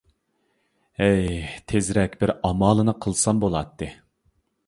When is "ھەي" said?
1.01-1.27